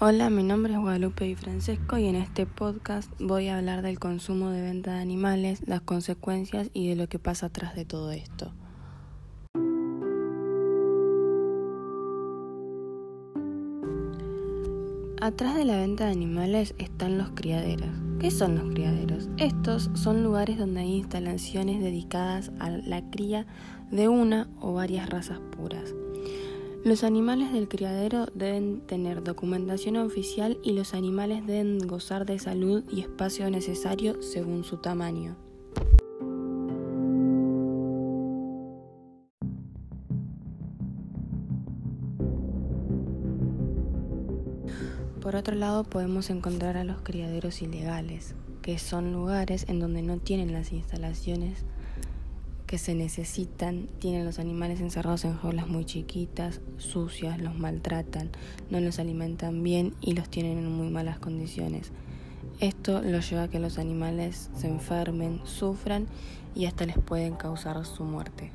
[0.00, 3.98] Hola, mi nombre es Guadalupe Di Francesco y en este podcast voy a hablar del
[3.98, 8.12] consumo de venta de animales, las consecuencias y de lo que pasa atrás de todo
[8.12, 8.52] esto.
[15.20, 17.90] Atrás de la venta de animales están los criaderos.
[18.20, 19.28] ¿Qué son los criaderos?
[19.36, 23.46] Estos son lugares donde hay instalaciones dedicadas a la cría
[23.90, 25.92] de una o varias razas puras.
[26.84, 32.84] Los animales del criadero deben tener documentación oficial y los animales deben gozar de salud
[32.90, 35.36] y espacio necesario según su tamaño.
[45.20, 50.18] Por otro lado, podemos encontrar a los criaderos ilegales, que son lugares en donde no
[50.18, 51.64] tienen las instalaciones
[52.68, 58.28] que se necesitan, tienen los animales encerrados en jaulas muy chiquitas, sucias, los maltratan,
[58.70, 61.90] no los alimentan bien y los tienen en muy malas condiciones.
[62.60, 66.06] Esto lo lleva a que los animales se enfermen, sufran
[66.54, 68.52] y hasta les pueden causar su muerte.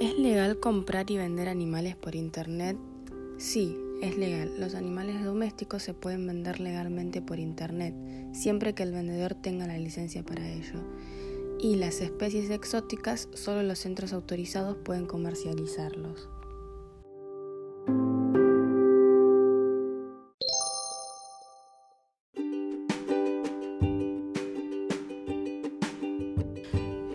[0.00, 2.78] ¿Es legal comprar y vender animales por internet?
[3.36, 4.52] Sí, es legal.
[4.58, 7.94] Los animales domésticos se pueden vender legalmente por internet,
[8.32, 10.80] siempre que el vendedor tenga la licencia para ello.
[11.58, 16.28] Y las especies exóticas, solo los centros autorizados pueden comercializarlos.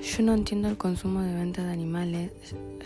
[0.02, 2.32] Yo no entiendo el consumo de venta de animales,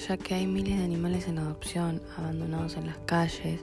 [0.08, 3.62] ya que hay miles de animales en adopción, abandonados en las calles,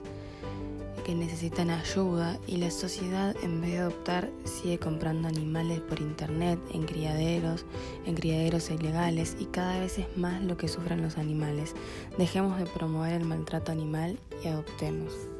[1.03, 6.59] que necesitan ayuda y la sociedad en vez de adoptar sigue comprando animales por internet,
[6.73, 7.65] en criaderos,
[8.05, 11.75] en criaderos ilegales y cada vez es más lo que sufren los animales.
[12.17, 15.30] Dejemos de promover el maltrato animal y adoptemos.